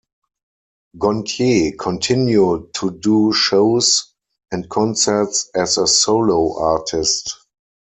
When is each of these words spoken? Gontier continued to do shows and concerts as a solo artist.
Gontier 0.97 1.77
continued 1.77 2.73
to 2.73 2.89
do 2.89 3.31
shows 3.33 4.11
and 4.51 4.67
concerts 4.67 5.51
as 5.53 5.77
a 5.77 5.85
solo 5.85 6.57
artist. 6.59 7.35